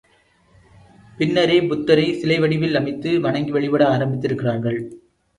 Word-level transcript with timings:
பின்னரே 1.17 1.57
புத்தரைச் 1.61 2.17
சிலை 2.19 2.39
வடிவில் 2.39 2.75
அமைத்து 2.75 3.19
வணங்கி 3.19 3.51
வழிபட 3.51 3.83
ஆரம்பித்திருக்கிறார்கள். 3.97 4.79